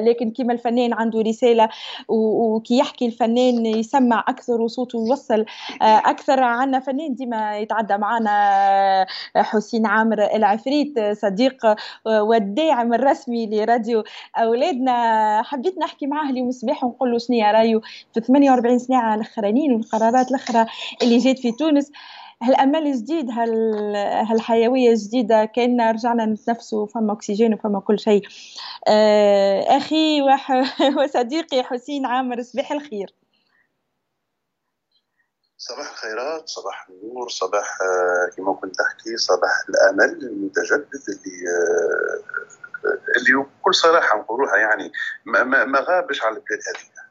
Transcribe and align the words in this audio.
لكن 0.00 0.30
كيما 0.30 0.52
الفنان 0.52 0.92
عنده 0.92 1.20
رسالة 1.20 1.68
وكي 2.08 2.78
يحكي 2.78 3.06
الفنان 3.06 3.66
يسمع 3.66 4.24
أكثر 4.28 4.60
وصوته 4.60 4.96
يوصل 5.08 5.44
أكثر. 5.82 6.42
عندنا 6.42 6.80
فنان 6.80 7.14
ديما 7.14 7.58
يتعدى 7.58 7.96
معنا 7.96 9.06
حسين 9.36 9.86
عامر 9.86 10.22
العفريت 10.34 10.98
صديق 11.12 11.74
والداعم 12.06 12.94
الرسمي 12.94 13.46
لراديو 13.46 14.04
أولادنا. 14.36 15.42
حبيت 15.42 15.78
نحكي 15.78 16.06
معاه 16.06 16.30
اليوم 16.30 16.48
الصباح 16.48 16.84
ونقول 16.84 17.12
له 17.12 17.18
شنو 17.18 17.36
رايه 17.52 17.80
في 18.14 18.20
48 18.20 18.78
ساعة 18.78 19.14
الاخرانيين 19.14 19.72
والقرارات 19.72 20.30
الأخرى 20.30 20.66
اللي 21.02 21.18
جات 21.18 21.38
في 21.38 21.52
تونس 21.52 21.92
هالأمل 22.42 22.92
جديد 22.92 23.30
هال 23.30 23.96
هالحيوية 24.30 24.94
جديدة 24.94 25.44
كان 25.44 25.80
رجعنا 25.80 26.26
نتنفسوا 26.26 26.86
فما 26.86 27.12
أكسجين 27.12 27.54
وفما 27.54 27.80
كل 27.80 27.98
شيء 27.98 28.22
آه 28.88 29.76
أخي. 29.76 30.22
وصديقي 30.98 31.62
حسين 31.62 32.06
عامر 32.06 32.42
صباح 32.42 32.72
الخير 32.72 33.14
صباح 35.58 35.90
الخيرات 35.90 36.48
صباح 36.48 36.88
النور 36.88 37.28
صباح 37.28 37.78
آه، 37.82 38.30
كما 38.36 38.54
كنت 38.54 38.74
تحكي 38.76 39.16
صباح 39.16 39.64
الأمل 39.68 40.24
المتجدد 40.24 41.02
اللي 41.08 41.48
آه، 41.48 42.22
اللي 43.16 43.44
بكل 43.60 43.74
صراحة 43.74 44.18
نقولوها 44.18 44.56
يعني 44.56 44.92
ما 45.24 45.80
غابش 45.80 46.22
على 46.22 46.36
البلاد 46.36 46.60
هذه 46.68 47.01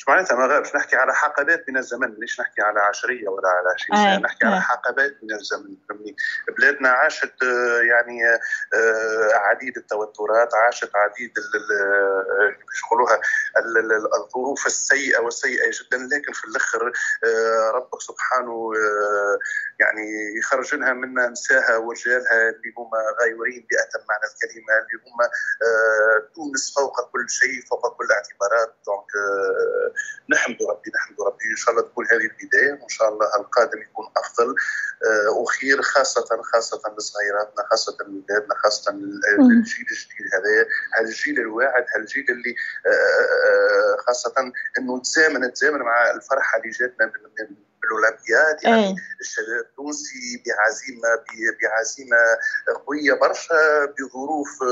مش 0.00 0.08
معناتها 0.08 0.36
ما 0.36 0.46
غابش 0.46 0.76
نحكي 0.76 0.96
على 0.96 1.14
حقبات 1.14 1.64
من 1.68 1.76
الزمن. 1.76 2.14
ليش 2.18 2.40
نحكي 2.40 2.62
على 2.62 2.80
عشرية 2.80 3.28
ولا 3.28 3.48
على 3.48 3.68
20 3.74 4.00
سنة؟ 4.00 4.18
نحكي 4.26 4.46
على 4.46 4.60
حقبات 4.60 5.16
من 5.22 5.32
الزمن. 5.32 5.76
فهمني؟ 5.88 6.16
بلادنا 6.58 6.88
عاشت 6.88 7.42
آه، 7.42 7.80
يعني 7.82 8.24
آه، 8.74 9.32
عديد 9.34 9.76
التوترات 9.76 10.54
عاشت 10.54 10.90
عديد 10.96 11.32
كيفاش 12.58 12.82
يقولوها 12.86 13.20
الظروف 14.16 14.66
السيئة 14.66 15.18
والسيئة 15.18 15.70
جدا. 15.70 15.96
لكن 15.96 16.32
في 16.32 16.44
الأخر 16.44 16.92
آه، 17.24 17.70
ربك 17.70 18.00
سبحانه 18.00 18.70
يعني 19.80 20.38
يخرج 20.38 20.74
لها 20.74 20.92
من 20.92 21.30
نساها 21.32 21.76
ورجالها 21.76 22.48
اللي 22.48 22.72
هما 22.78 22.98
غايورين 23.20 23.66
بأتم 23.70 24.06
معنى 24.08 24.22
الكلمة 24.32 24.72
اللي 24.78 25.02
هما 25.06 25.30
تونس 26.34 26.74
فوق 26.74 27.10
كل 27.12 27.30
شيء 27.30 27.62
فوق 27.70 27.96
كل 27.96 28.04
الاعتبارات 28.04 28.74
دونك 28.86 29.10
نحمد 30.30 30.56
ربي 30.70 30.90
نحمد 30.94 31.20
ربي 31.26 31.44
ان 31.50 31.56
شاء 31.56 31.70
الله 31.74 31.82
تكون 31.82 32.04
هذه 32.06 32.30
البداية. 32.32 32.72
وإن 32.72 32.88
شاء 32.88 33.08
الله 33.08 33.26
القادم 33.36 33.82
يكون 33.82 34.06
أفضل. 34.16 34.54
آه، 35.04 35.30
وخير 35.30 35.82
خاصة 35.82 36.42
خاصة 36.42 36.94
لصغيراتنا 36.98 37.64
خاصة 37.70 37.96
لولادنا 38.00 38.54
خاصة 38.54 38.92
للجيل 38.92 39.86
الجديد 39.90 40.26
هذا 40.34 40.66
هالجيل 40.98 41.40
الواعد 41.40 41.84
هالجيل 41.96 42.26
اللي 42.30 42.54
آه، 42.86 42.90
آه، 42.90 43.96
خاصة 44.06 44.52
إنه 44.78 45.00
تزامن 45.00 45.52
تزامن 45.52 45.78
مع 45.78 46.10
الفرحة 46.10 46.58
اللي 46.58 46.70
جاتنا 46.70 47.06
من 47.06 47.12
الأولمبياد 47.84 48.56
يعني 48.64 48.88
أي. 48.88 48.94
الشباب 49.20 49.60
التونسي 49.70 50.42
بعزيمه 50.46 51.08
بعزيمه 51.62 52.16
قوية 52.86 53.12
برشا 53.12 53.86
بظروف 53.86 54.62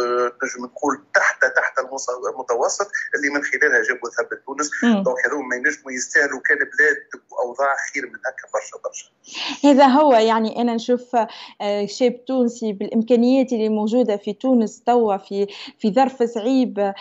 نجم 0.43 0.65
نقول 0.65 0.95
تحت 1.15 1.41
تحت 1.57 1.79
المتوسط 1.79 2.89
اللي 3.15 3.29
من 3.31 3.43
خلالها 3.43 3.83
جابوا 3.83 4.09
ذهب 4.09 4.33
لتونس 4.33 4.71
donc 5.05 5.27
هذوما 5.27 5.49
ما 5.49 5.57
ينجموا 5.57 5.93
يستاهلوا 5.93 6.41
كان 6.49 6.59
بلاد 6.59 6.97
اوضاع 7.39 7.77
خير 7.93 8.07
من 8.07 8.19
هكا 8.27 8.49
برشا 8.55 8.79
برشا. 8.85 9.09
هذا 9.65 9.87
هو 9.87 10.15
يعني 10.15 10.63
أنا 10.63 10.75
نشوف 10.75 11.17
آه، 11.61 11.87
شاب 11.87 12.25
تونسي 12.25 12.73
بالإمكانيات 12.73 13.53
اللي 13.53 13.69
موجودة 13.69 14.17
في 14.17 14.33
تونس 14.33 14.83
توا 14.83 15.17
في 15.17 15.47
في 15.79 15.93
ظرف 15.93 16.23
صعيب 16.23 16.93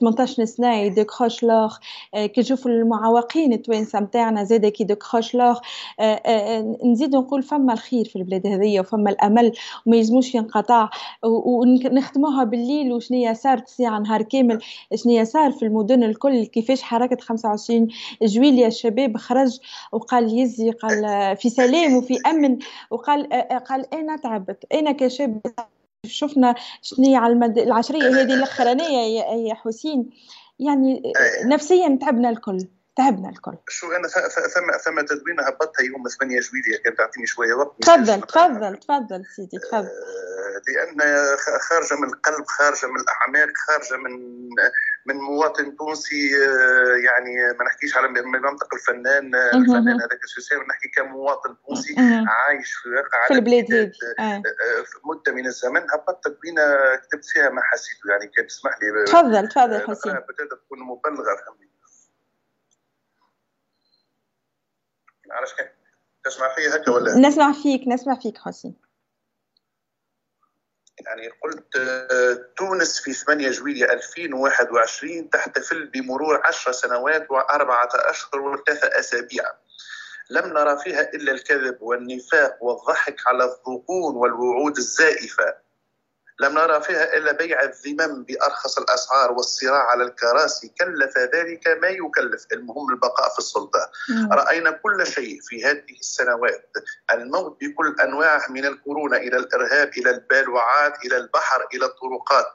18 0.00 0.44
سنة 0.44 0.74
ي 0.82 0.89
décroche 0.89 1.42
l'or. 1.42 1.76
آه، 2.14 2.26
كي 2.26 2.40
نشوف 2.40 2.66
المعوقين 2.66 3.52
التوانسة 3.52 4.00
نتاعنا 4.00 4.44
زاد 4.44 4.66
كي 4.66 4.84
décroche 4.84 5.15
l'or 5.34 5.58
آه، 6.00 6.76
نزيد 6.84 7.16
نقول 7.16 7.42
فما 7.42 7.72
الخير 7.72 8.04
في 8.04 8.16
البلاد 8.16 8.46
هذيا 8.46 8.80
وفما 8.80 9.10
الأمل 9.10 9.52
وما 9.86 9.96
يلزموش 9.96 10.34
ينقطع. 10.34 10.88
ونختموها 11.24 12.44
بالليل 12.44 12.92
وشنيا 12.92 13.32
صارت 13.32 13.68
ساعه 13.68 13.98
نهار 13.98 14.22
كامل 14.22 14.58
شنيا 14.94 15.24
صار 15.24 15.52
في 15.52 15.64
المدن 15.64 16.02
الكل 16.02 16.44
كيفاش 16.44 16.82
حركة 16.82 17.16
25 17.20 17.88
جويليا 18.22 18.66
الشباب 18.66 19.16
خرج 19.16 19.58
وقال 19.92 20.38
يزي 20.38 20.70
قال 20.70 21.36
في 21.36 21.50
سلام 21.50 21.96
وفي 21.96 22.18
أمن 22.26 22.58
وقال 22.90 23.28
قال 23.68 23.94
أنا 23.94 24.16
تعبت. 24.16 24.64
أنا 24.74 24.92
كشاب 24.92 25.40
شفنا 26.06 26.54
شنو 26.82 27.16
على 27.16 27.32
المد... 27.32 27.58
العشرية 27.58 28.08
هذه 28.08 28.34
الأخرانية 28.34 28.98
يا 29.48 29.54
حسين. 29.54 30.10
يعني 30.58 31.02
نفسيا 31.46 31.98
تعبنا 32.00 32.30
الكل. 32.30 32.58
تعبنا 32.96 33.28
الكل. 33.28 33.56
شو 33.68 33.92
أنا 33.92 34.08
ثم 34.54 34.70
ثم 34.84 35.00
تدوينة 35.00 35.42
هبطها 35.42 35.82
يوم 35.82 36.08
8 36.08 36.40
جويلية 36.40 36.82
كانت 36.84 36.98
تعطيني 36.98 37.26
شوية 37.26 37.54
وقت. 37.54 37.82
تفضل 37.82 38.22
تفضل 38.22 38.76
تفضل 38.76 39.24
سيدي 39.36 39.58
تفضل. 39.58 39.86
آه، 39.86 40.62
لأن 40.68 40.98
خارجة 41.60 42.00
من 42.00 42.08
القلب 42.08 42.46
خارجة 42.46 42.86
من 42.86 43.00
الأعماق 43.00 43.52
خارجة 43.66 43.96
من 43.96 44.12
من 45.06 45.14
مواطن 45.14 45.76
تونسي 45.76 46.30
آه، 46.36 46.96
يعني 46.96 47.36
ما 47.58 47.64
نحكيش 47.64 47.96
على 47.96 48.08
منطق 48.08 48.74
الفنان 48.74 49.34
الفنان 49.34 49.88
هذاك 49.88 50.24
السوسي 50.24 50.54
نحكي 50.54 50.88
كمواطن 50.96 51.56
تونسي 51.66 51.94
عايش 52.28 52.74
في 52.74 52.88
واقع 52.88 53.26
في 53.28 53.34
البلاد 53.34 53.72
هذه. 53.72 53.92
آه. 54.18 54.42
في 54.86 54.98
مدة 55.04 55.32
من 55.32 55.46
الزمن. 55.46 55.82
هبطت 55.90 56.24
تدوينة 56.24 56.96
كتبت 56.96 57.24
فيها 57.24 57.48
ما 57.50 57.62
حسيته 57.62 58.10
يعني 58.10 58.30
كان 58.36 58.46
تسمح 58.46 58.72
لي 58.82 59.04
تفضل 59.04 59.48
تفضل 59.48 59.80
حسين. 59.80 60.12
تكون 60.50 60.78
مبلغه 60.80 61.36
فهمني 61.36 61.75
علاش 65.30 65.50
تسمع 66.24 66.54
فيا 66.54 66.76
هكا 66.76 66.90
ولا؟ 66.90 67.18
نسمع 67.18 67.52
فيك 67.52 67.88
نسمع 67.88 68.14
فيك 68.14 68.38
حسين. 68.38 68.74
يعني 71.00 71.28
قلت 71.28 71.76
آه، 71.76 72.44
تونس 72.56 73.00
في 73.00 73.12
8 73.12 73.50
جويلية 73.50 73.92
2021 73.92 75.30
تحتفل 75.30 75.86
بمرور 75.86 76.46
10 76.46 76.72
سنوات 76.72 77.30
وأربعة 77.30 77.88
أشهر 77.94 78.40
وثلاثة 78.40 78.98
أسابيع. 78.98 79.44
لم 80.30 80.46
نرى 80.46 80.78
فيها 80.78 81.00
إلا 81.00 81.32
الكذب 81.32 81.78
والنفاق 81.80 82.64
والضحك 82.64 83.16
على 83.26 83.44
الذقون 83.44 84.16
والوعود 84.16 84.76
الزائفة. 84.76 85.65
لم 86.40 86.58
نرى 86.58 86.80
فيها 86.80 87.16
إلا 87.16 87.32
بيع 87.32 87.62
الذمم 87.62 88.24
بأرخص 88.24 88.78
الأسعار 88.78 89.32
والصراع 89.32 89.90
على 89.90 90.04
الكراسي. 90.04 90.72
كلف 90.80 91.18
ذلك 91.18 91.78
ما 91.82 91.88
يكلف. 91.88 92.46
المهم 92.52 92.90
البقاء 92.90 93.32
في 93.32 93.38
السلطة. 93.38 93.90
مم. 94.08 94.32
رأينا 94.32 94.70
كل 94.70 95.06
شيء 95.06 95.40
في 95.42 95.64
هذه 95.64 95.96
السنوات. 96.00 96.72
الموت 97.12 97.60
بكل 97.60 97.96
أنواعه 98.02 98.50
من 98.50 98.64
الكورونا 98.64 99.16
إلى 99.16 99.36
الإرهاب 99.36 99.90
إلى 99.98 100.10
البالوعات 100.10 101.04
إلى 101.04 101.16
البحر 101.16 101.66
إلى 101.74 101.84
الطرقات. 101.86 102.54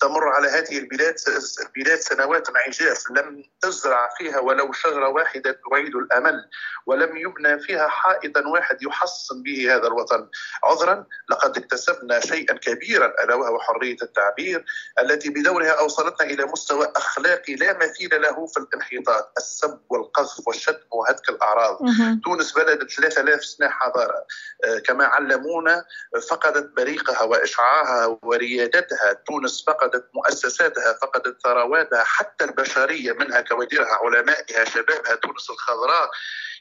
تمر 0.00 0.28
على 0.28 0.48
هذه 0.48 0.78
البلاد 0.78 1.14
البلاد 1.60 2.00
سنوات 2.00 2.48
عجاف 2.56 3.10
لم 3.10 3.44
تزرع 3.60 4.08
فيها 4.18 4.38
ولو 4.38 4.72
شجرة 4.72 5.08
واحدة 5.08 5.60
تعيد 5.70 5.96
الأمل 5.96 6.48
ولم 6.86 7.16
يبنى 7.16 7.58
فيها 7.58 7.88
حائطا 7.88 8.48
واحد 8.48 8.82
يحصن 8.82 9.42
به 9.42 9.76
هذا 9.76 9.86
الوطن. 9.86 10.28
عذرا 10.64 11.06
لقد 11.30 11.56
اكتسبنا 11.56 12.20
شيئا 12.20 12.54
كبيرا. 12.54 13.12
الا 13.24 13.34
وهو 13.34 13.60
حرية 13.60 13.96
التعبير 14.02 14.64
التي 14.98 15.30
بدورها 15.30 15.70
أوصلتنا 15.70 16.30
إلى 16.30 16.44
مستوى 16.44 16.92
أخلاقي 16.96 17.54
لا 17.54 17.78
مثيل 17.78 18.22
له 18.22 18.46
في 18.46 18.56
الانحطاط، 18.60 19.32
السب 19.36 19.80
والقذف 19.90 20.48
والشتم 20.48 20.86
وهتك 20.90 21.28
الأعراض. 21.28 21.78
تونس 22.24 22.52
بلد 22.52 22.88
3000 22.90 23.44
سنة 23.44 23.68
حضارة. 23.68 24.24
آه، 24.64 24.78
كما 24.78 25.04
علمونا 25.04 25.84
فقدت 26.30 26.70
بريقها 26.76 27.22
وإشعاعها 27.22 28.18
وريادتها، 28.22 29.12
تونس 29.26 29.64
فقدت 29.66 30.08
مؤسساتها، 30.14 30.92
فقدت 31.02 31.36
ثرواتها 31.44 32.04
حتى 32.04 32.44
البشرية 32.44 33.12
منها 33.12 33.40
كوادرها 33.40 33.98
علمائها 34.02 34.64
شبابها 34.64 35.14
تونس 35.14 35.50
الخضراء. 35.50 36.10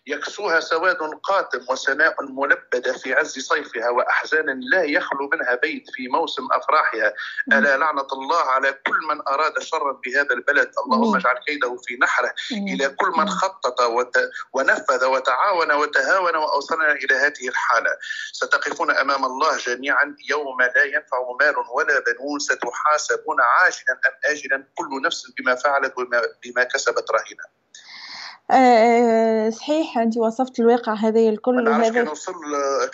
يكسوها 0.08 0.60
سواد 0.60 0.98
قاتم 1.24 1.66
وسماء 1.70 2.16
ملبدة 2.24 2.94
في 2.94 3.14
عز 3.14 3.40
صيفها 3.40 3.90
وأحزان 3.90 4.60
لا 4.72 4.84
يخلو 4.84 5.30
منها 5.34 5.56
بيت 5.56 5.90
في 5.94 6.08
موسم 6.08 6.48
أفراحها. 6.52 7.14
ألا 7.54 7.78
لعنة 7.78 8.08
الله 8.14 8.42
على 8.42 8.74
كل 8.74 9.00
من 9.10 9.22
أراد 9.28 9.60
شرا 9.60 10.02
بهذا 10.06 10.34
البلد. 10.34 10.72
اللهم 10.86 11.16
اجعل 11.16 11.38
كيده 11.48 11.78
في 11.86 11.98
نحره 12.02 12.34
إلى 12.52 12.90
كل 12.90 13.12
من 13.18 13.30
خطط 13.30 13.82
وت... 13.82 14.18
ونفذ 14.54 15.06
وتعاون 15.06 15.72
وتهاون 15.72 16.36
وأوصلنا 16.36 16.92
إلى 16.92 17.16
هذه 17.16 17.48
الحالة. 17.48 17.98
ستقفون 18.34 18.92
أمام 18.92 19.26
الله 19.26 19.58
جميعا. 19.58 20.16
يوم 20.30 20.62
لا 20.62 20.84
ينفع 20.84 21.18
مال 21.42 21.56
ولا 21.76 22.00
بنون. 22.00 22.40
ستحاسبون 22.40 23.38
عاجلا 23.42 23.94
أم 24.06 24.32
آجلا. 24.32 24.68
كل 24.76 25.02
نفس 25.02 25.32
بما 25.38 25.56
فعلت 25.56 25.94
وبما 25.98 26.64
كسبت 26.64 27.12
رهينة 27.12 27.44
آه 28.52 29.50
صحيح 29.50 29.98
أنت 29.98 30.18
وصفت 30.18 30.60
الواقع 30.60 30.94
هذا 30.94 31.20
الكل 31.20 31.68
وهذا 31.68 31.94
كان 31.94 32.08
وصل 32.08 32.34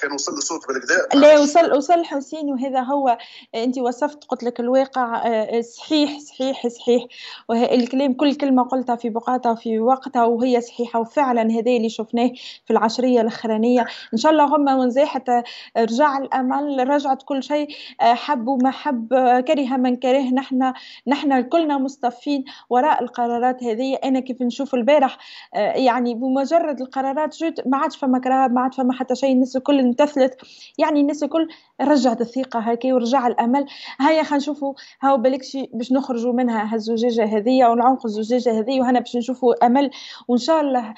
كان 0.02 0.12
وصل 0.12 0.32
الصوت 0.32 0.68
بالكدا 0.68 1.20
لا 1.20 1.40
وصل 1.40 1.78
وصل 1.78 2.06
حسين 2.06 2.50
وهذا 2.50 2.80
هو 2.80 3.18
أنت 3.56 3.78
وصفت 3.78 4.24
قلت 4.24 4.44
لك 4.44 4.60
الواقع 4.60 5.28
آه 5.28 5.62
صحيح 5.62 6.20
صحيح 6.20 6.68
صحيح. 6.68 7.06
الكلام 7.52 8.14
كل 8.14 8.36
كلمة 8.36 8.64
قلتها 8.64 8.96
في 8.96 9.10
بقعتها 9.10 9.56
في 9.56 9.80
وقتها 9.80 10.24
وهي 10.24 10.62
صحيحة. 10.62 11.00
وفعلا 11.00 11.42
هذا 11.42 11.72
اللي 11.72 11.90
شفناه 11.90 12.32
في 12.66 12.72
العشرية 12.72 13.22
الأخرانية. 13.22 13.86
إن 14.14 14.18
شاء 14.18 14.32
الله 14.32 14.56
هم 14.56 14.68
ونزاحت 14.68 15.32
رجع 15.78 16.18
الأمل 16.18 16.90
رجعت 16.90 17.24
كل 17.24 17.44
شيء 17.44 17.68
آه، 18.02 18.14
حب 18.14 18.48
وما 18.48 18.72
حب 18.72 19.14
آه، 19.14 19.40
كره 19.40 19.78
من 19.78 19.96
كره. 19.96 20.34
نحن 20.34 20.74
نحن 21.08 21.42
كلنا 21.42 21.78
مصطفين 21.78 22.44
وراء 22.70 23.04
القرارات 23.04 23.64
هذه. 23.64 23.96
أنا 24.04 24.20
كيف 24.20 24.42
نشوف 24.42 24.76
البارح 24.76 25.14
آه، 25.14 25.45
يعني 25.54 26.14
بمجرد 26.14 26.82
القرارات 26.82 27.36
جد 27.38 27.68
ما 27.68 27.78
عادش 27.78 27.98
فما 27.98 28.20
كراهه 28.20 28.48
ما 28.48 28.62
عاد 28.62 28.74
فما 28.74 28.94
حتى 28.94 29.16
شيء 29.16 29.32
الناس 29.32 29.56
الكل 29.56 29.80
انتثلت. 29.80 30.38
يعني 30.78 31.02
الناس 31.02 31.24
الكل 31.24 31.48
رجعت 31.82 32.22
الثقة 32.22 32.60
هكا 32.60 32.94
ورجع 32.94 33.28
الأمل. 33.28 33.66
هيا 34.00 34.24
خلينا 34.24 34.38
نشوفوا 34.38 34.74
هاو 35.02 35.18
بالكشي 35.18 35.70
باش 35.74 35.92
نخرجوا 35.92 36.34
منها 36.34 36.74
هالزجاجة 36.74 37.38
هذه 37.38 37.70
وعنق 37.70 38.06
الزجاجة 38.06 38.60
هذه 38.60 38.80
وهنا 38.80 39.00
باش 39.00 39.16
نشوفوا 39.18 39.66
أمل. 39.66 39.90
وإن 40.28 40.38
شاء 40.38 40.62
الله 40.62 40.94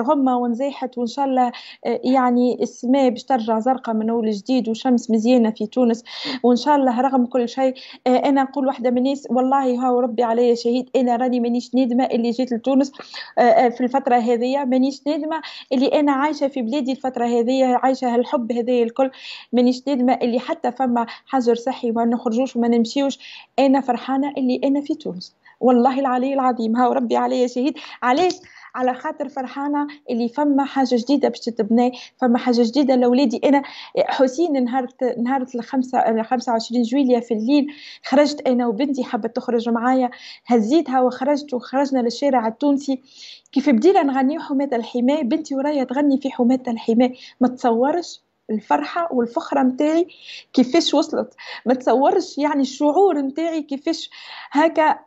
غمة 0.00 0.36
وانزاحت 0.36 0.98
وإن 0.98 1.06
شاء 1.06 1.24
الله 1.24 1.52
يعني 1.84 2.62
السماء 2.62 3.08
باش 3.08 3.24
ترجع 3.24 3.58
زرقاء 3.58 3.94
من 3.94 4.10
أول 4.10 4.30
جديد 4.30 4.68
وشمس 4.68 5.10
مزيانة 5.10 5.50
في 5.50 5.66
تونس. 5.66 6.04
وإن 6.42 6.56
شاء 6.56 6.76
الله 6.76 7.00
رغم 7.00 7.26
كل 7.26 7.48
شيء 7.48 7.74
أنا 8.06 8.42
نقول 8.42 8.66
واحدة 8.66 8.90
من 8.90 8.98
الناس 8.98 9.26
والله 9.30 9.86
هاو 9.86 10.00
ربي 10.00 10.22
عليا 10.22 10.54
شهيد 10.54 10.90
أنا 10.96 11.16
راني 11.16 11.40
مانيش 11.40 11.74
نادمه 11.74 12.04
اللي 12.04 12.30
جيت 12.30 12.52
لتونس. 12.52 12.92
في 13.70 13.80
الفترة 13.84 14.16
هذه 14.16 14.64
مانيش 14.64 15.06
نادمة 15.06 15.42
اللي 15.72 15.86
أنا 15.86 16.12
عايشة 16.12 16.48
في 16.48 16.62
بلادي 16.62 16.92
الفترة 16.92 17.26
هذه 17.26 17.64
عايشة 17.64 18.14
هالحب 18.14 18.52
هذا 18.52 18.72
الكل 18.72 19.10
مانيش 19.52 19.82
نادمة 19.88 20.14
اللي 20.22 20.40
حتى 20.40 20.72
فما 20.72 21.06
حجر 21.26 21.54
صحي 21.54 21.90
ما 21.90 22.04
نخرجوش 22.04 22.56
وما 22.56 22.68
نمشيوش. 22.68 23.18
أنا 23.58 23.80
فرحانة 23.80 24.32
اللي 24.38 24.60
أنا 24.64 24.80
في 24.80 24.94
تونس. 24.94 25.36
والله 25.60 26.00
العلي 26.00 26.34
العظيم 26.34 26.76
هاو 26.76 26.92
ربي 26.92 27.16
عليا 27.16 27.46
شهيد. 27.46 27.74
علاش؟ 28.02 28.32
على 28.74 28.94
خاطر 28.94 29.28
فرحانة 29.28 29.86
اللي 30.10 30.28
فما 30.28 30.64
حاجة 30.64 30.96
جديدة 30.96 31.28
باش 31.28 31.40
تتبنى 31.40 31.92
فما 32.16 32.38
حاجة 32.38 32.62
جديدة. 32.62 32.94
لاولادي 32.94 33.40
أنا 33.44 33.62
حسين 33.98 34.64
نهار 34.64 34.86
نهار 35.18 35.46
الخمسة 35.54 36.22
25 36.22 36.82
جويليا 36.82 37.20
في 37.20 37.34
الليل 37.34 37.66
خرجت 38.04 38.40
أنا 38.46 38.66
وبنتي 38.66 39.04
حبت 39.04 39.36
تخرج 39.36 39.68
معايا 39.68 40.10
هزيتها 40.46 41.00
وخرجت 41.00 41.54
وخرجنا 41.54 41.98
للشارع 41.98 42.46
التونسي. 42.46 43.02
كيف 43.52 43.70
بدينا 43.70 44.02
نغني 44.02 44.38
حماة 44.40 44.68
الحماة 44.72 45.22
بنتي 45.22 45.54
ورايا 45.54 45.84
تغني 45.84 46.18
في 46.18 46.30
حماة 46.30 46.62
الحماة. 46.68 47.12
ما 47.40 47.48
تصورش 47.48 48.20
الفرحة 48.50 49.08
والفخرة 49.12 49.62
متاعي 49.62 50.06
كيفاش 50.52 50.94
وصلت. 50.94 51.34
ما 51.66 51.74
تصورش 51.74 52.38
يعني 52.38 52.62
الشعور 52.62 53.22
متاعي 53.22 53.62
كيفاش 53.62 54.10
هكا 54.50 54.98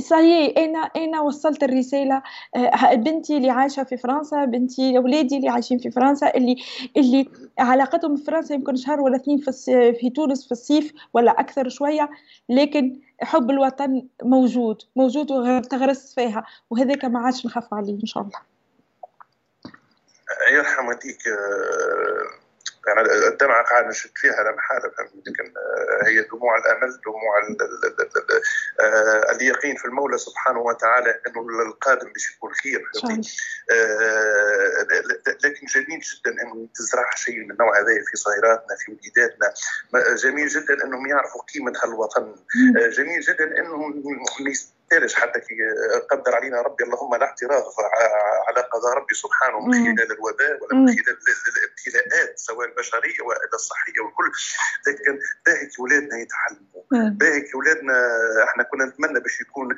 صحيح. 0.00 0.58
أنا 0.58 0.78
أنا 0.78 1.20
وصلت 1.20 1.62
الرسالة؟ 1.62 2.22
آه، 2.56 2.94
بنتي 2.94 3.36
اللي 3.36 3.50
عايشة 3.50 3.82
في 3.84 3.96
فرنسا 3.96 4.44
بنتي 4.44 4.98
أولادي 4.98 5.36
اللي 5.36 5.48
عايشين 5.48 5.78
في 5.78 5.90
فرنسا 5.90 6.34
اللي 6.34 6.56
اللي 6.96 7.28
علاقتهم 7.58 8.16
في 8.16 8.24
فرنسا 8.24 8.54
يمكن 8.54 8.76
شهر 8.76 9.00
ولا 9.00 9.16
اثنين 9.16 9.38
في, 9.38 9.52
في 9.92 10.10
تونس 10.10 10.46
في 10.46 10.52
الصيف 10.52 10.92
ولا 11.14 11.40
أكثر 11.40 11.68
شوية 11.68 12.10
لكن 12.48 13.00
حب 13.22 13.50
الوطن 13.50 14.08
موجود 14.22 14.82
موجود 14.96 15.32
وتغرس 15.32 16.14
فيها. 16.14 16.44
وهذاك 16.70 17.04
ما 17.04 17.18
عادش 17.18 17.46
نخاف 17.46 17.74
عليه 17.74 17.92
إن 17.92 18.06
شاء 18.06 18.22
الله. 18.22 18.38
يرحم 20.52 20.90
آه، 20.90 22.47
يعني 22.88 23.28
الدمعة 23.28 23.64
قاعد 23.64 23.86
نشد 23.86 24.10
فيها 24.14 24.42
لا 24.42 24.56
محالة 24.56 24.92
لكن 25.26 25.52
آه، 25.56 26.08
هي 26.08 26.22
دموع 26.22 26.58
الأمل 26.58 27.00
دموع 27.06 27.38
آه، 28.80 29.32
اليقين 29.32 29.76
في 29.76 29.84
المولى 29.84 30.18
سبحانه 30.18 30.60
وتعالى 30.60 31.20
أنه 31.26 31.62
القادم 31.62 32.12
باش 32.12 32.36
يكون 32.36 32.52
خير 32.52 32.90
آه، 33.70 34.86
لكن 35.44 35.66
جميل 35.66 36.00
جدا 36.00 36.42
أنه 36.42 36.68
تزرع 36.74 37.10
شيء 37.16 37.38
من 37.38 37.50
النوع 37.50 37.78
هذا 37.78 37.86
في 38.10 38.16
صغيراتنا 38.16 38.76
في 38.78 38.92
وليداتنا. 38.92 39.54
جميل 40.14 40.48
جدا 40.48 40.84
أنهم 40.84 41.06
يعرفوا 41.06 41.42
قيمة 41.54 41.72
هالوطن. 41.84 42.36
جميل 42.76 43.20
جدا 43.20 43.58
أنهم 43.60 44.02
يحتاج 44.92 45.14
حتى 45.14 45.40
كي 45.40 45.54
قدر 46.10 46.34
علينا 46.34 46.62
ربي 46.62 46.84
اللهم 46.84 47.14
لا 47.14 47.24
اعتراض 47.24 47.64
على 48.48 48.60
قضاء 48.60 48.96
ربي 48.96 49.14
سبحانه 49.14 49.60
من 49.60 49.72
خلال 49.72 50.12
الوباء 50.12 50.62
ولا 50.62 50.74
من 50.74 50.88
خلال 50.88 51.18
الابتلاءات 51.56 52.38
سواء 52.38 52.68
البشرية 52.68 53.22
والا 53.22 53.54
الصحية 53.54 54.00
والكل. 54.00 54.32
لكن 54.86 55.18
باهي 55.46 55.68
اولادنا 55.80 56.18
يتعلموا. 56.18 57.10
باهي 57.10 57.44
اولادنا 57.54 57.94
إحنا 58.44 58.62
كنا 58.62 58.84
نتمنى 58.84 59.20
باش 59.20 59.40
يكون 59.40 59.76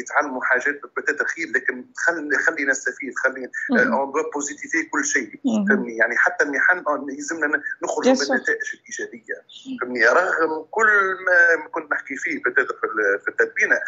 يتعلموا 0.00 0.44
حاجات 0.44 0.80
peut-être 0.96 1.26
خير 1.26 1.48
لكن 1.54 1.86
خلي 1.96 2.38
خلي 2.38 2.64
نستفيد 2.64 3.12
خلي 3.16 3.50
on 3.72 4.12
doit 4.12 4.30
positiver 4.34 4.82
كل 4.82 5.04
شيء. 5.04 5.40
فهمني؟ 5.68 5.96
يعني 5.96 6.16
حتى 6.16 6.44
المحن 6.44 6.84
يلزمنا 7.08 7.62
نخرجوا 7.82 8.14
بالنتائج 8.14 8.58
الإيجابية. 8.74 9.34
فهمني؟ 9.80 10.06
رغم 10.06 10.66
كل 10.70 10.86
ما 11.26 11.68
كنت 11.70 11.92
نحكي 11.92 12.16
فيه 12.16 12.42
في 13.24 13.28
التدبينه 13.28 13.80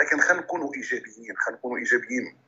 لكن 0.00 0.20
خلينا 0.20 0.42
نكونوا 0.42 0.74
إيجابيين 0.74 1.36
خلينا 1.36 1.58
نكونوا 1.58 1.78
إيجابيين. 1.78 2.38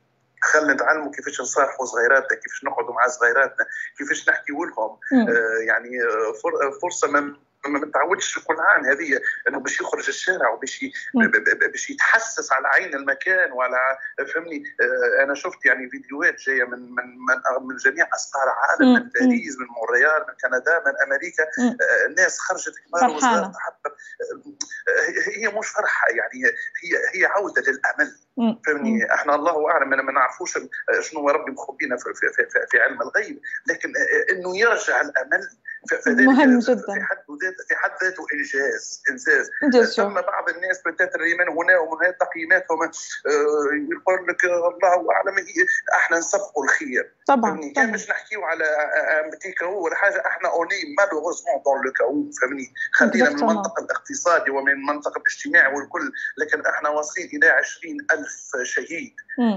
خلينا 0.43 0.73
نتعلموا 0.73 1.13
كيفاش 1.13 1.41
نصارحوا 1.41 1.87
صغيراتنا 1.87 2.39
كيفاش 2.39 2.65
نقعدوا 2.65 2.95
مع 2.95 3.07
صغيراتنا 3.07 3.67
كيفاش 3.99 4.29
نحكي 4.29 4.53
لهم 4.53 4.99
آه 5.29 5.59
يعني 5.67 6.03
آه 6.03 6.79
فرصة 6.83 7.09
من 7.11 7.35
ما 7.69 7.79
متعودش 7.79 8.39
كل 8.39 8.57
عام 8.61 8.85
هذه 8.85 9.21
إنه 9.49 9.59
باش 9.59 9.81
يخرج 9.81 10.09
الشارع 10.09 10.51
وباش 10.51 10.85
باش 11.73 11.91
يتحسس 11.91 12.53
على 12.53 12.69
عين 12.69 12.95
المكان 12.95 13.53
وعلى 13.53 13.99
فهمني؟ 14.35 14.63
آه 14.81 15.25
أنا 15.25 15.35
شفت 15.35 15.65
يعني 15.65 15.91
فيديوهات 15.91 16.41
جاية 16.41 16.65
من 16.65 16.79
من 16.79 17.05
من, 17.05 17.69
من 17.69 17.77
جميع 17.77 18.09
اسقار 18.15 18.43
العالم 18.43 18.95
من 18.95 19.09
باريس 19.09 19.59
من 19.59 19.67
مونريال 19.67 20.25
من 20.29 20.35
كندا 20.43 20.83
من 20.87 20.93
أمريكا. 21.07 21.43
آه 21.43 22.07
الناس 22.07 22.39
خرجت 22.39 22.75
كبار 22.87 23.11
وصغار 23.11 23.45
آه 23.45 23.53
هي 25.37 25.49
مش 25.49 25.69
فرحة 25.69 26.09
يعني 26.09 26.45
هي 26.83 27.21
هي 27.21 27.27
عودة 27.27 27.63
للأمل. 27.63 28.17
فهمني؟ 28.67 29.15
إحنا 29.15 29.35
الله 29.35 29.71
أعلم 29.71 30.07
ما 30.07 30.13
نعرفوش 30.13 30.59
شنو 31.01 31.31
ربي 31.31 31.53
مخبينا 31.53 31.97
في, 31.97 32.15
في, 32.15 32.27
في, 32.33 32.67
في 32.71 32.79
علم 32.79 33.03
الغيب 33.03 33.41
لكن 33.67 33.93
إنه 34.31 34.59
يرجع 34.59 35.01
الأمل. 35.01 35.49
مهم 36.07 36.59
جدا. 36.59 36.95
في 36.95 37.01
حد 37.01 37.25
ذاته 37.43 37.65
في 37.69 37.77
حد 37.77 37.91
ذاته 38.03 38.27
إنجاز 38.35 39.03
إنجاز. 39.63 39.95
ثم 39.95 40.15
بعض 40.15 40.49
الناس 40.49 40.83
peut-être 40.87 41.21
من 41.21 41.41
هنا 41.41 41.79
ومن 41.79 42.05
هنا 42.05 42.11
تقييماتهم 42.11 42.83
آه، 42.83 42.91
يقول 43.91 44.27
لك 44.29 44.45
الله 44.45 45.13
أعلم 45.13 45.47
إحنا 45.95 46.19
نسبقوا 46.19 46.65
الخير. 46.65 47.13
طبعا 47.27 47.73
كان 47.77 47.93
باش 47.93 48.11
نحكيو 48.11 48.45
على 48.45 48.65
أمريكا 48.65 49.67
ولا 49.67 49.95
حاجة 49.95 50.23
إحنا 50.27 50.49
on 50.49 50.95
est 50.99 51.10
malheureusement 51.10 51.63
dans 51.65 51.85
le 51.85 51.93
chaos 51.93 52.31
فهمني؟ 52.41 52.75
خلينا 52.93 53.31
من 53.31 53.39
المنطق 53.39 53.81
الاقتصادي 53.97 54.51
ومن 54.51 54.73
المنطق 54.73 55.13
الاجتماعي 55.19 55.75
والكل 55.75 56.13
لكن 56.39 56.67
إحنا 56.67 56.89
واصلين 56.89 57.29
إلى 57.33 57.49
20000 57.49 58.53
شهيد. 58.63 59.15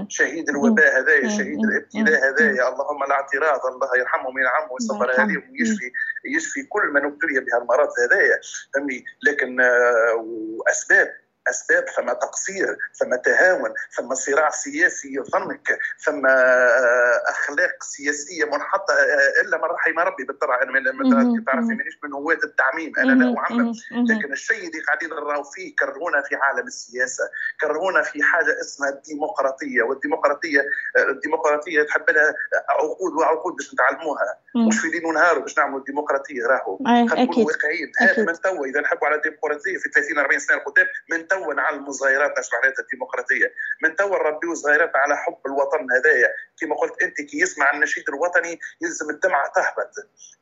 شهيد 0.08 0.48
الوباء 0.48 1.00
هذايا 1.00 1.28
شهيد 1.28 1.58
الابتلاء 1.64 2.30
هذايا. 2.30 2.68
اللهم 2.68 3.04
لا 3.08 3.12
اعتراض 3.14 3.66
الله 3.66 3.96
يرحمهم 3.98 4.34
وينعمهم 4.36 4.68
ويصبر 4.72 5.20
عليهم 5.20 5.42
ويشفي 5.50 5.90
يشفي 6.36 6.62
كل 6.62 6.82
من 6.94 7.04
ابتلي 7.04 7.40
بهالمرض 7.40 7.88
هذايا. 8.04 8.40
فهمني؟ 8.74 9.04
لكن 9.22 9.60
آه، 9.60 10.14
وأسباب 10.14 11.08
أسباب 11.50 11.84
ثم 11.96 12.12
تقصير 12.12 12.76
ثم 12.94 13.14
تهاون 13.14 13.74
ثم 13.96 14.14
صراع 14.14 14.50
سياسي 14.50 15.14
يضنك 15.14 15.78
ثم 16.04 16.26
آه، 16.26 17.22
أخلاق 17.26 17.82
سياسية 17.82 18.44
منحطة 18.44 18.94
آه، 18.94 19.40
إلا 19.42 19.56
من 19.56 19.64
رحم 19.64 19.98
ربي 19.98 20.24
بالطبع 20.24 20.62
أنا 20.62 20.72
من 20.72 21.44
تعرفي 21.44 21.74
مانيش 21.74 21.98
من 22.04 22.12
هواة 22.12 22.38
التعميم. 22.44 22.92
أنا 22.98 23.24
لا 23.24 23.34
أعمم. 23.38 23.72
لكن 23.92 24.32
الشيء 24.32 24.68
اللي 24.68 24.80
قاعدين 24.86 25.08
نراو 25.10 25.42
فيه 25.42 25.74
كرهونا 25.76 26.22
في 26.22 26.34
عالم 26.36 26.66
السياسة 26.66 27.24
كرهونا 27.60 28.02
في 28.02 28.22
حاجة 28.22 28.60
اسمها 28.60 28.88
الديمقراطية. 28.88 29.82
والديمقراطية 29.82 30.60
آه، 30.96 31.10
الديمقراطية 31.10 31.82
تحب 31.82 32.10
لها 32.10 32.34
عقود 32.68 33.12
وعقود 33.12 33.54
باش 33.56 33.74
نتعلموها. 33.74 34.38
مش 34.56 34.78
في 34.78 34.88
ليل 34.88 35.06
ونهار 35.06 35.38
باش 35.38 35.58
نعملوا 35.58 35.78
الديمقراطية 35.78 36.46
راهو. 36.46 36.76
خلينا 36.76 37.22
نكونوا 37.22 37.46
واقعيين 37.46 37.92
هذا 38.00 38.24
من 38.24 38.32
توا 38.32 38.66
إذا 38.66 38.80
نحبوا 38.80 39.06
على 39.06 39.16
الديمقراطية 39.16 39.78
في 39.78 39.88
30 39.88 40.18
40 40.18 40.38
سنة 40.38 40.58
قدام 40.58 40.86
من 41.10 41.28
توا 41.28 41.39
نعلموا 41.46 41.92
صغيراتنا 41.92 42.40
اش 42.40 42.52
معناتها 42.52 42.82
الديمقراطية. 42.82 43.52
من 43.82 43.96
توا 43.96 44.18
نربيو 44.18 44.54
صغيراتنا 44.54 44.98
على 44.98 45.16
حب 45.16 45.38
الوطن 45.46 45.86
هذايا. 45.92 46.28
كما 46.60 46.76
قلت 46.76 47.02
أنت 47.02 47.20
كي 47.20 47.40
يسمع 47.40 47.70
النشيد 47.74 48.04
الوطني 48.08 48.60
يلزم 48.80 49.10
الدمعة 49.10 49.52
تهبط. 49.54 49.92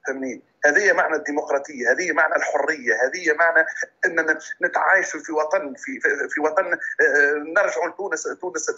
فهمني؟ 0.07 0.43
هذه 0.67 0.93
معنى 0.93 1.17
الديمقراطية 1.17 1.93
هذه 1.93 2.13
معنى 2.13 2.37
الحرية 2.37 2.95
هذه 2.95 3.33
معنى 3.33 3.67
إننا 4.05 4.39
نتعايش 4.63 5.17
في 5.17 5.33
وطن 5.33 5.75
في 5.75 6.01
في 6.29 6.41
وطن 6.41 6.73
آه، 6.73 7.33
نرجع 7.57 7.87
لتونس 7.87 8.23
تونس 8.41 8.71
آه، 8.71 8.75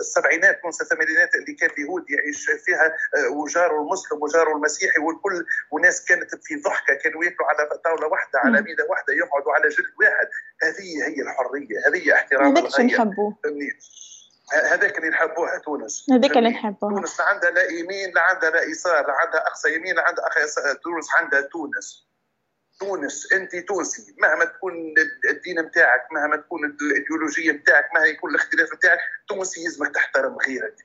السبعينات 0.00 0.62
تونس 0.62 0.80
الثمانينات 0.80 1.34
اللي 1.34 1.52
كان 1.52 1.70
اليهود 1.70 2.10
يعيش 2.10 2.50
فيها 2.50 2.86
آه، 3.16 3.28
وجاره 3.28 3.80
المسلم 3.80 4.22
وجاره 4.22 4.56
المسيحي 4.56 5.00
والكل 5.00 5.46
وناس 5.70 6.04
كانت 6.04 6.34
في 6.42 6.56
ضحكة 6.56 6.94
كانوا 6.94 7.24
ياكلوا 7.24 7.48
على 7.48 7.68
طاولة 7.84 8.06
واحدة 8.06 8.38
على 8.38 8.62
ميده 8.62 8.86
واحدة 8.90 9.14
يقعدوا 9.14 9.52
على 9.52 9.68
جلد 9.68 9.92
واحد. 10.00 10.28
هذه 10.62 11.06
هي 11.06 11.22
الحرية. 11.30 11.78
هذه 11.86 12.14
احترام 12.14 12.56
الغير 12.56 12.86
نحبوه. 12.86 13.36
هذاك 14.52 14.98
اللي 14.98 15.08
نحبوها 15.08 15.58
تونس. 15.58 16.06
هذاك 16.12 16.36
اللي 16.36 16.50
نحبوها 16.50 16.94
تونس 16.94 17.20
لا 17.20 17.26
عندها 17.26 17.50
لا 17.50 17.70
يمين 17.70 18.10
لا 18.14 18.20
عندها 18.20 18.50
لا 18.50 18.62
يسار 18.62 19.06
لا 19.06 19.12
عندها 19.12 19.40
أقصى 19.40 19.74
يمين 19.74 19.94
لا 19.94 20.02
عندها 20.02 20.26
أقصى 20.26 20.40
يسار. 20.40 20.74
تونس 20.74 21.06
عندها 21.14 21.40
تونس. 21.40 22.10
تونس 22.80 23.32
أنت 23.32 23.56
تونسي. 23.56 24.14
مهما 24.18 24.44
تكون 24.44 24.94
الدين 25.30 25.60
نتاعك 25.60 26.12
مهما 26.12 26.36
تكون 26.36 26.64
الإيديولوجية 26.64 27.52
نتاعك 27.52 27.84
مهما 27.94 28.06
يكون 28.06 28.30
الاختلاف 28.30 28.74
نتاعك 28.74 28.98
تونسي 29.28 29.64
يلزمك 29.64 29.94
تحترم 29.94 30.36
غيرك. 30.46 30.76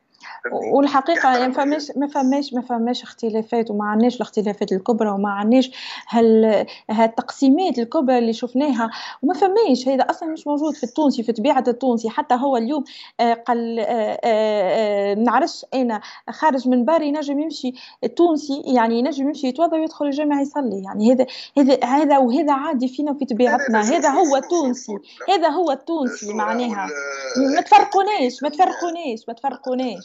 والحقيقة 0.52 1.38
يعني 1.38 1.48
ما 1.48 1.54
فماش 1.54 1.92
ما 1.96 2.08
فماش 2.08 2.54
ما 2.54 2.62
فماش 2.62 3.04
اختلافات 3.04 3.72
وما 3.72 3.86
عندناش 3.86 4.16
الاختلافات 4.16 4.72
الكبرى 4.72 5.10
وما 5.10 5.30
عندناش 5.30 5.72
هال 6.10 6.66
هالتقسيمات 6.90 7.80
الكبرى 7.80 8.18
اللي 8.18 8.34
شفناها 8.34 8.90
وما 9.22 9.34
فماش. 9.34 9.88
هذا 9.88 10.04
أصلا 10.04 10.30
مش 10.30 10.48
موجود 10.48 10.76
في 10.76 10.84
التونسي 10.84 11.24
في 11.24 11.32
طبيعة 11.32 11.64
التونسي. 11.68 12.10
حتى 12.10 12.36
هو 12.36 12.58
اليوم 12.58 12.84
آه، 13.20 13.34
قال 13.34 13.80
آه، 13.80 14.20
آه، 14.24 15.14
نعرفش 15.14 15.66
أنا 15.74 16.02
خارج 16.30 16.68
من 16.68 16.86
باري 16.86 17.08
ينجم 17.08 17.40
يمشي 17.40 17.74
التونسي 18.04 18.62
يعني 18.66 19.00
ينجم 19.00 19.28
يمشي 19.28 19.48
يتوضا 19.48 19.78
ويدخل 19.78 20.06
الجامع 20.06 20.42
يصلي. 20.42 20.84
يعني 20.84 21.14
هذا 21.14 21.26
هذا 21.58 21.84
هذا 21.84 22.18
وهذا 22.18 22.54
عادي 22.54 22.88
فينا 22.88 23.14
في 23.14 23.26
طبيعتنا. 23.26 23.82
هذا 23.82 24.10
هو 24.10 24.36
التونسي. 24.36 24.98
هذا 25.30 25.50
هو 25.50 25.72
التونسي 25.72 26.34
معناها. 26.34 26.88
ما 27.56 27.62
تفرقوناش 27.62 28.44
ما 28.44 28.50
تفرقوناش 28.50 29.20
ما 29.28 29.34
تفرقوناش. 29.34 30.05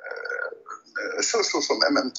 شو 1.19 1.41
شو 1.41 1.61
شو 1.61 1.73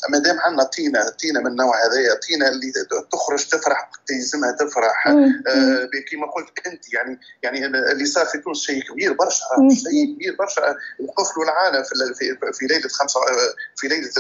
ما 0.09 0.19
دام 0.19 0.41
عندنا 0.41 0.63
طينه 0.63 1.09
طينه 1.09 1.41
من 1.41 1.47
النوع 1.47 1.87
هذايا 1.87 2.15
طينه 2.15 2.49
اللي 2.49 2.73
تخرج 3.13 3.45
تفرح 3.45 3.91
يلزمها 4.11 4.53
تفرح. 4.53 5.07
آه 5.07 5.89
كما 6.11 6.27
قلت 6.27 6.67
أنت 6.67 6.93
يعني 6.93 7.21
يعني 7.43 7.67
اللي 7.67 8.07
صار 8.07 8.27
في 8.27 8.39
تونس 8.39 8.61
شيء 8.61 8.83
كبير 8.83 9.13
برشا 9.13 9.45
شيء 9.71 10.15
كبير 10.15 10.37
برشا. 10.39 10.77
وقفلوا 11.01 11.45
العالم 11.45 11.83
في 11.83 12.37
في 12.53 12.67
ليلة 12.67 12.89
خمسه 12.89 13.21
في 13.77 13.89
ليلة 13.89 14.11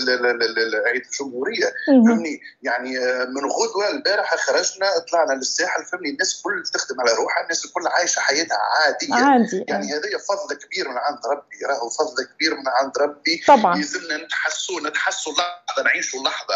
عيد 0.86 1.02
الجمهورية. 1.12 1.72
فهمني؟ 1.86 2.40
يعني 2.62 2.98
آه، 2.98 3.24
من 3.24 3.44
غدوة 3.50 3.90
البارحة 3.90 4.36
خرجنا 4.36 4.98
طلعنا 5.10 5.32
للساحل 5.32 5.84
فهمني؟ 5.84 6.10
الناس 6.10 6.36
الكل 6.36 6.62
تخدم 6.74 7.00
على 7.00 7.12
روحها 7.12 7.42
الناس 7.42 7.64
الكل 7.64 7.86
عايشة 7.86 8.20
حياتها 8.20 8.58
عادية. 8.58 9.14
عادي. 9.14 9.64
يعني 9.68 9.92
هذا 9.92 10.18
فضل 10.28 10.54
كبير 10.56 10.88
من 10.88 10.98
عند 10.98 11.18
ربي 11.26 11.56
راهو 11.66 11.88
فضل 11.88 12.24
كبير 12.34 12.54
من 12.54 12.68
عند 12.68 12.98
ربي. 12.98 13.44
طبعا. 13.48 13.78
يلزمنا 13.78 14.16
نتحسوا 14.42 14.80
نتحسوا 14.80 15.32
اللحظة 15.32 15.82
نعيشوا 15.84 16.18
اللحظة. 16.18 16.54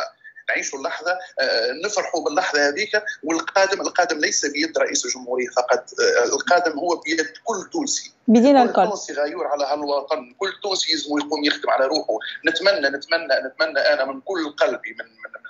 نعيشوا 0.48 0.78
اللحظة 0.78 1.18
آه، 1.40 1.72
نفرحوا 1.84 2.24
باللحظة 2.24 2.68
هذيك. 2.68 3.02
والقادم 3.22 3.80
القادم 3.80 4.18
ليس 4.18 4.46
بيد 4.46 4.78
رئيس 4.78 5.06
الجمهورية 5.06 5.48
فقط. 5.48 5.84
آه، 6.00 6.24
القادم 6.24 6.78
هو 6.78 6.96
بيد 6.96 7.26
كل 7.44 7.70
تونسي. 7.72 8.12
بدينا 8.28 8.62
الكل. 8.62 8.82
كل 8.82 8.88
تونسي 8.88 9.12
غيور 9.12 9.46
على 9.46 9.64
هالوطن. 9.64 10.34
كل 10.38 10.52
تونسي 10.62 10.92
يلزم 10.92 11.18
يقوم 11.18 11.44
يخدم 11.44 11.70
على 11.70 11.86
روحه 11.86 12.18
نتمنى 12.46 12.88
نتمنى 12.88 13.34
نتمنى 13.46 13.78
أنا 13.78 14.04
من 14.04 14.20
كل 14.20 14.56
قلبي 14.56 14.90
من 14.90 15.04
من 15.06 15.45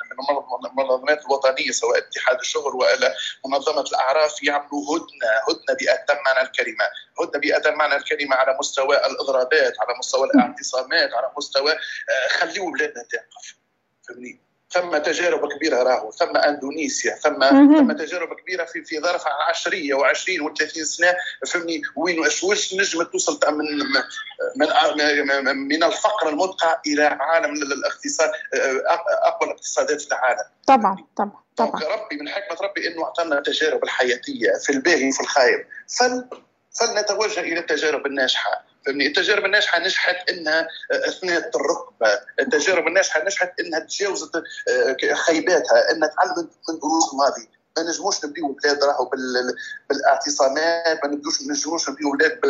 المنظمات 0.71 1.25
الوطنية 1.27 1.71
سواء 1.71 1.99
اتحاد 1.99 2.39
الشغل 2.39 2.75
والا 2.75 3.15
منظمة 3.47 3.81
الأعراف 3.81 4.43
يعملوا 4.43 4.97
هدنة 4.97 5.31
هدنة 5.49 5.77
بأتم 5.81 6.23
معنى 6.27 6.47
الكلمة 6.49 6.85
هدنة 7.21 7.41
بأتم 7.41 7.75
معنى 7.75 7.97
الكلمة 7.97 8.37
على 8.37 8.57
مستوى 8.59 8.97
الإضرابات 8.97 9.75
على 9.81 9.99
مستوى 9.99 10.27
الاعتصامات 10.27 11.15
على 11.15 11.31
مستوى 11.37 11.73
آه، 11.73 12.29
خليوا 12.29 12.71
بلادنا 12.73 13.03
توقف 13.03 13.57
فهمني؟ 14.09 14.46
ثم 14.81 14.97
تجارب 14.97 15.53
كبيرة 15.53 15.83
راهو 15.83 16.11
ثم 16.11 16.37
أندونيسيا 16.37 17.15
ثم 17.15 17.45
ثم 17.79 17.93
تجارب 17.93 18.35
كبيرة 18.35 18.65
في 18.65 18.85
في 18.85 19.01
ظرف 19.01 19.23
عشرية 19.49 19.95
و20 19.95 20.43
و30 20.43 20.83
سنة 20.83 21.15
فهمني؟ 21.47 21.83
وين 21.97 22.19
واش 22.21 22.75
نجم 22.75 23.03
توصل 23.03 23.41
من 23.53 23.67
من 24.57 25.57
من 25.57 25.85
الفقر 25.85 26.29
المدقع 26.29 26.81
إلى 26.87 27.03
عالم 27.05 27.53
الاقتصاد 27.53 28.31
أقوى 29.23 29.51
الاقتصادات 29.51 30.01
في 30.01 30.09
العالم. 30.09 30.45
طبعا 30.67 30.97
طبعا 31.17 31.47
طبعا. 31.57 31.81
ربي 31.81 32.17
من 32.17 32.29
حكمة 32.29 32.69
ربي 32.69 32.89
إنه 32.89 33.05
أعطانا 33.05 33.39
التجارب 33.39 33.85
الحياتية 33.85 34.51
في 34.65 34.73
الباهي 34.73 35.09
وفي 35.09 35.21
الخايب 35.21 35.67
فل 35.99 36.29
فلنتوجه 36.81 37.41
إلى 37.41 37.59
التجارب 37.59 38.07
الناجحة. 38.07 38.65
فهمني 38.87 39.07
التجارب 39.07 39.45
الناجحه 39.45 39.79
نجحت 39.79 40.31
انها 40.31 40.69
اثنت 40.93 41.57
الركبة. 41.57 42.09
التجارب 42.41 42.87
الناجحه 42.87 43.25
نجحت 43.25 43.61
انها 43.61 43.79
تجاوزت 43.81 44.37
آه، 44.37 45.15
خيباتها 45.15 45.91
انها 45.91 46.09
تعلمت 46.09 46.51
من 46.69 46.79
دروس 46.79 47.13
الماضي 47.13 47.56
ما 47.77 47.83
نجموش 47.83 48.25
نبديو 48.25 48.49
بلاد 48.49 48.85
راهو 48.85 49.11
بالاعتصامات 49.91 51.05
ما 51.05 51.11
نبنوش 51.11 51.43
ما 51.43 51.53
نجموش 51.53 51.89
نبنيو 51.91 52.11
بلاد 52.11 52.41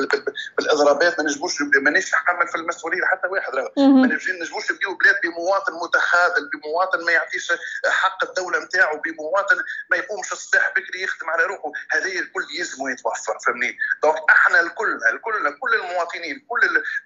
بالاضرابات 0.58 1.18
ما 1.18 1.24
نجموش 1.24 1.62
ما 1.62 1.90
نتحمل 1.90 2.48
في 2.48 2.54
المسؤولية 2.54 3.04
حتى 3.04 3.28
واحد 3.28 3.54
راهو. 3.54 3.70
ما 3.76 4.06
نجموش 4.42 4.72
نبنيو 4.72 4.94
بلاد 4.94 5.14
بمواطن 5.24 5.72
متخاذل 5.72 6.50
بمواطن 6.54 7.04
ما 7.04 7.12
يعطيش 7.12 7.52
حق 7.86 8.24
الدولة 8.24 8.58
نتاعو 8.64 9.00
بمواطن 9.00 9.56
ما 9.90 9.96
يقومش 9.96 10.32
الصباح 10.32 10.70
بكري 10.70 11.02
يخدم 11.02 11.30
على 11.30 11.42
روحه. 11.42 11.72
هذه 11.90 12.18
الكل 12.18 12.44
يلزموا 12.58 12.90
يتوفر 12.90 13.38
فهمني؟ 13.46 13.76
donc 14.02 14.16
إحنا 14.30 14.60
الكل 14.60 14.98
الكل 15.12 15.58
كل 15.60 15.74
المواطنين 15.74 16.46
كل 16.48 16.60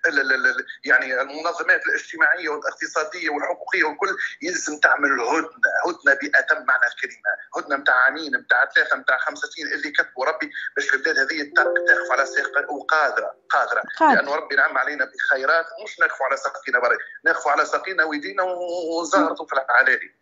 ال 0.07 0.21
ال 0.21 0.47
ال 0.47 0.67
يعني 0.85 1.21
المنظمات 1.21 1.87
الاجتماعية 1.87 2.49
والاقتصادية 2.49 3.31
والحقوقية 3.31 3.85
والكل 3.85 4.17
يلزم 4.43 4.79
تعمل 4.79 5.21
هدنه 5.21 5.49
هدنة 5.87 6.15
بأتم 6.23 6.67
معنى 6.67 6.87
الكلمة. 6.93 7.31
هدنة 7.57 7.77
نتاع 7.77 8.10
عامين 8.11 8.37
نتاع 8.37 8.69
ثلاثة 8.75 8.97
نتاع 8.97 9.19
خمسة 9.19 9.49
سنين 9.49 9.73
اللي 9.73 9.91
كتبوا 9.91 10.25
ربي 10.25 10.51
باش 10.77 10.95
البلاد 10.95 11.19
هذه 11.19 11.51
تقف 11.57 12.13
على 12.13 12.27
ساقها 12.27 12.71
وقادره 12.71 13.37
قادره 13.51 13.83
لأن 14.15 14.29
ربي 14.29 14.57
نعم 14.57 14.79
علينا 14.79 15.05
بخيرات 15.05 15.67
مش 15.85 16.01
نقفوا 16.01 16.27
على 16.27 16.37
ساقينا 16.37 16.79
بري 16.79 16.97
نقفوا 17.25 17.53
على 17.53 17.65
ساقينا 17.65 18.05
ويدينا 18.05 18.43
وزهرته 18.43 19.45
في 19.47 19.53
العلالي 19.53 20.20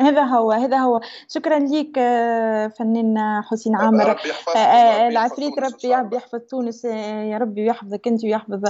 هذا 0.00 0.22
هو 0.22 0.52
هذا 0.52 0.78
هو. 0.78 1.00
شكرا 1.28 1.58
لك 1.58 1.98
آه، 1.98 2.68
فنان 2.68 3.42
حسين 3.42 3.76
عامر. 3.76 4.10
آه، 4.10 4.58
آه، 4.58 5.08
العفريت 5.08 5.58
ربي 5.58 6.16
يحفظ 6.16 6.38
تونس 6.38 6.84
يا 6.84 7.38
ربي 7.38 7.62
ويحفظك 7.62 8.06
أنت 8.06 8.24
ويحفظ 8.24 8.62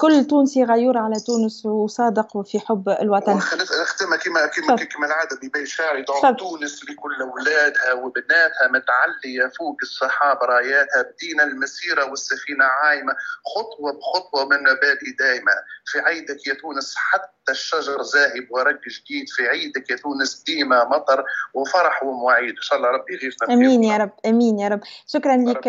كل 0.00 0.24
تونسي 0.24 0.64
غيور 0.64 0.98
على 0.98 1.20
تونس 1.26 1.66
وصادق 1.66 2.42
في 2.42 2.60
حب 2.60 2.88
الوطن. 2.88 3.36
نختمها 3.82 4.16
كما 4.16 4.46
كما 4.46 4.76
كما 4.76 5.06
العادة 5.06 5.36
ببيت 5.42 5.66
شعري 5.66 6.04
تونس 6.38 6.84
لكل 6.90 7.22
أولادها 7.22 7.92
وبناتها 7.92 8.68
متعلية 8.68 9.52
فوق 9.58 9.76
الصحاب 9.82 10.38
راياتها 10.42 11.02
بدينا 11.02 11.42
المسيرة 11.44 12.10
والسفينة 12.10 12.64
عايمة. 12.64 13.12
خطوة 13.54 13.92
بخطوة 13.92 14.44
من 14.44 14.64
بادئ 14.64 15.16
دايما. 15.18 15.52
في 15.84 15.98
عيدك 16.00 16.46
يا 16.46 16.54
تونس 16.54 16.94
حتى 16.96 17.41
الشجر 17.50 18.02
زاهب 18.02 18.46
ورق 18.50 18.80
جديد 18.88 19.28
في 19.28 19.42
عيدك 19.48 19.90
يا 19.90 19.96
تونس 19.96 20.42
ديما 20.46 20.88
مطر 20.88 21.24
وفرح 21.54 22.02
ومواعيد 22.02 22.48
إن 22.56 22.62
شاء 22.62 22.78
الله 22.78 22.88
ربي 22.90 23.14
يغيثنا 23.14 23.54
أمين 23.54 23.84
يا 23.84 23.96
رب 23.96 24.10
أمين 24.26 24.58
يا 24.58 24.68
رب. 24.68 24.80
شكرا 25.06 25.36
لك 25.36 25.66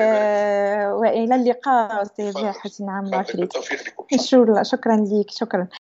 وإلى 0.99 1.35
اللقاء 1.35 2.01
أستاذ 2.01 2.47
حسين 2.47 2.89
عام 2.89 3.05
العفريت 3.05 3.53
شكرا 4.63 4.95
لك 4.95 5.31
شكرا. 5.31 5.67